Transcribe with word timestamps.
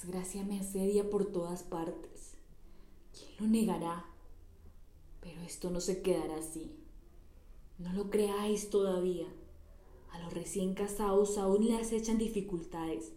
desgracia 0.00 0.42
me 0.44 0.58
asedia 0.58 1.10
por 1.10 1.26
todas 1.26 1.62
partes. 1.62 2.32
¿Quién 3.12 3.32
lo 3.38 3.46
negará? 3.46 4.06
Pero 5.20 5.42
esto 5.42 5.68
no 5.68 5.80
se 5.80 6.00
quedará 6.00 6.36
así. 6.36 6.72
No 7.78 7.92
lo 7.92 8.08
creáis 8.08 8.70
todavía. 8.70 9.26
A 10.12 10.18
los 10.20 10.32
recién 10.32 10.72
casados 10.72 11.36
aún 11.36 11.66
le 11.66 11.76
acechan 11.76 12.16
dificultades 12.16 13.12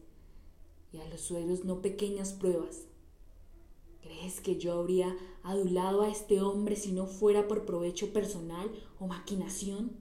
y 0.91 0.97
a 0.97 1.07
los 1.07 1.21
suegros 1.21 1.63
no 1.63 1.81
pequeñas 1.81 2.33
pruebas. 2.33 2.81
¿Crees 4.01 4.41
que 4.41 4.57
yo 4.57 4.73
habría 4.73 5.15
adulado 5.43 6.01
a 6.01 6.09
este 6.09 6.41
hombre 6.41 6.75
si 6.75 6.91
no 6.91 7.05
fuera 7.05 7.47
por 7.47 7.65
provecho 7.65 8.11
personal 8.11 8.69
o 8.99 9.07
maquinación? 9.07 9.91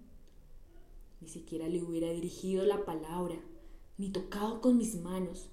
Ni 1.20 1.28
siquiera 1.28 1.68
le 1.68 1.80
hubiera 1.80 2.10
dirigido 2.10 2.64
la 2.64 2.84
palabra, 2.84 3.36
ni 3.98 4.10
tocado 4.10 4.60
con 4.60 4.76
mis 4.76 4.96
manos, 4.96 5.48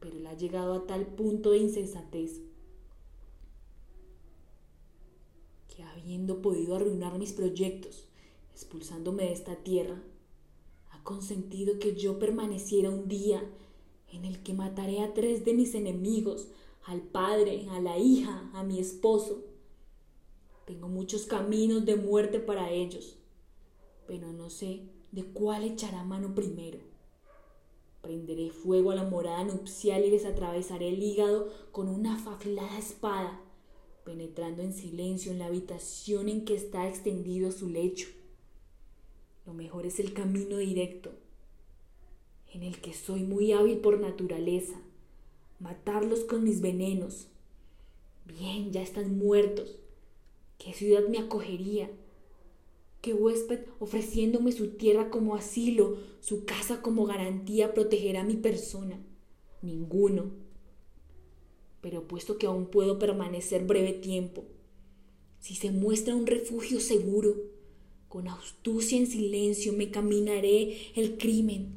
pero 0.00 0.16
él 0.16 0.26
ha 0.26 0.34
llegado 0.34 0.74
a 0.74 0.86
tal 0.86 1.06
punto 1.06 1.50
de 1.50 1.58
insensatez 1.58 2.40
que 5.74 5.82
habiendo 5.82 6.42
podido 6.42 6.76
arruinar 6.76 7.18
mis 7.18 7.32
proyectos, 7.32 8.06
expulsándome 8.52 9.24
de 9.24 9.32
esta 9.32 9.56
tierra, 9.56 10.02
ha 10.90 11.02
consentido 11.04 11.78
que 11.78 11.94
yo 11.94 12.18
permaneciera 12.18 12.90
un 12.90 13.08
día 13.08 13.42
en 14.12 14.24
el 14.24 14.42
que 14.42 14.54
mataré 14.54 15.00
a 15.00 15.14
tres 15.14 15.44
de 15.44 15.54
mis 15.54 15.74
enemigos, 15.74 16.48
al 16.84 17.02
padre, 17.02 17.66
a 17.70 17.80
la 17.80 17.98
hija, 17.98 18.50
a 18.54 18.62
mi 18.62 18.78
esposo. 18.78 19.44
Tengo 20.64 20.88
muchos 20.88 21.26
caminos 21.26 21.84
de 21.84 21.96
muerte 21.96 22.40
para 22.40 22.70
ellos, 22.70 23.16
pero 24.06 24.32
no 24.32 24.50
sé 24.50 24.82
de 25.12 25.24
cuál 25.24 25.64
echará 25.64 26.02
mano 26.04 26.34
primero. 26.34 26.78
Prenderé 28.08 28.48
fuego 28.48 28.90
a 28.90 28.94
la 28.94 29.04
morada 29.04 29.44
nupcial 29.44 30.02
y 30.02 30.08
les 30.08 30.24
atravesaré 30.24 30.88
el 30.88 31.02
hígado 31.02 31.52
con 31.72 31.90
una 31.90 32.14
afilada 32.14 32.78
espada, 32.78 33.38
penetrando 34.02 34.62
en 34.62 34.72
silencio 34.72 35.30
en 35.30 35.38
la 35.38 35.44
habitación 35.44 36.30
en 36.30 36.46
que 36.46 36.54
está 36.54 36.88
extendido 36.88 37.52
su 37.52 37.68
lecho. 37.68 38.08
Lo 39.44 39.52
mejor 39.52 39.84
es 39.84 40.00
el 40.00 40.14
camino 40.14 40.56
directo, 40.56 41.10
en 42.54 42.62
el 42.62 42.80
que 42.80 42.94
soy 42.94 43.24
muy 43.24 43.52
hábil 43.52 43.76
por 43.76 44.00
naturaleza, 44.00 44.80
matarlos 45.60 46.20
con 46.20 46.44
mis 46.44 46.62
venenos. 46.62 47.26
Bien, 48.24 48.72
ya 48.72 48.80
están 48.80 49.18
muertos. 49.18 49.76
¿Qué 50.56 50.72
ciudad 50.72 51.06
me 51.10 51.18
acogería? 51.18 51.90
¿Qué 53.00 53.14
huésped 53.14 53.60
ofreciéndome 53.78 54.52
su 54.52 54.70
tierra 54.70 55.10
como 55.10 55.36
asilo, 55.36 55.98
su 56.20 56.44
casa 56.44 56.82
como 56.82 57.06
garantía 57.06 57.72
protegerá 57.72 58.24
mi 58.24 58.34
persona? 58.34 58.98
Ninguno. 59.62 60.32
Pero 61.80 62.08
puesto 62.08 62.38
que 62.38 62.46
aún 62.46 62.66
puedo 62.66 62.98
permanecer 62.98 63.64
breve 63.64 63.92
tiempo, 63.92 64.44
si 65.38 65.54
se 65.54 65.70
muestra 65.70 66.16
un 66.16 66.26
refugio 66.26 66.80
seguro, 66.80 67.36
con 68.08 68.26
astucia 68.26 68.98
en 68.98 69.06
silencio 69.06 69.72
me 69.72 69.90
caminaré 69.90 70.76
el 70.96 71.16
crimen. 71.16 71.74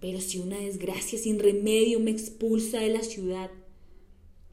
Pero 0.00 0.20
si 0.20 0.38
una 0.38 0.58
desgracia 0.58 1.18
sin 1.18 1.38
remedio 1.38 2.00
me 2.00 2.10
expulsa 2.10 2.80
de 2.80 2.88
la 2.88 3.02
ciudad, 3.02 3.50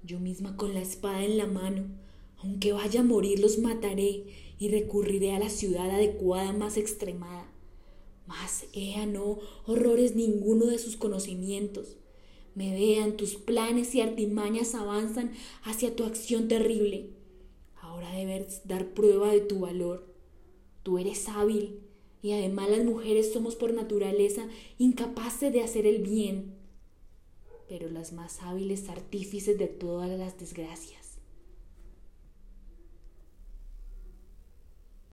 yo 0.04 0.20
misma 0.20 0.58
con 0.58 0.74
la 0.74 0.82
espada 0.82 1.24
en 1.24 1.38
la 1.38 1.46
mano, 1.46 1.86
aunque 2.44 2.74
vaya 2.74 3.02
a 3.02 3.04
morir, 3.04 3.40
los 3.40 3.60
mataré 3.60 4.26
y 4.58 4.70
recurriré 4.70 5.34
a 5.34 5.40
la 5.40 5.50
ciudad 5.50 5.90
adecuada 5.90 6.54
más 6.54 6.78
extremada. 6.78 7.52
Mas 8.28 8.66
ea 8.74 9.06
no 9.06 9.40
horrores 9.66 10.16
ninguno 10.16 10.66
de 10.68 10.80
sus 10.80 10.98
conocimientos. 10.98 11.98
Me 12.56 12.72
vean 12.72 13.18
tus 13.18 13.36
planes 13.36 13.96
y 13.96 14.02
artimañas 14.02 14.76
avanzan 14.76 15.32
hacia 15.64 15.96
tu 15.96 16.04
acción 16.04 16.48
terrible. 16.48 17.12
Ahora 17.82 18.12
debes 18.16 18.62
dar 18.68 18.94
prueba 18.94 19.32
de 19.32 19.42
tu 19.42 19.60
valor. 19.60 20.14
Tú 20.84 20.98
eres 20.98 21.28
hábil 21.30 21.80
y 22.22 22.32
además 22.34 22.70
las 22.70 22.86
mujeres 22.86 23.34
somos 23.34 23.56
por 23.56 23.74
naturaleza 23.74 24.48
incapaces 24.78 25.52
de 25.52 25.62
hacer 25.62 25.86
el 25.86 26.00
bien, 26.00 26.56
pero 27.68 27.90
las 27.90 28.14
más 28.14 28.42
hábiles 28.42 28.90
artífices 28.90 29.58
de 29.58 29.68
todas 29.68 30.10
las 30.18 30.38
desgracias. 30.38 31.01